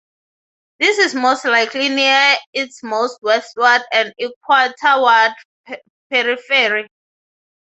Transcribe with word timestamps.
This 0.79 0.97
is 0.97 1.13
most 1.13 1.45
likely 1.45 1.87
near 1.87 2.35
its 2.53 2.81
most 2.81 3.19
westward 3.21 3.83
and 3.93 4.11
equatorward 4.19 5.35
periphery. 6.09 6.87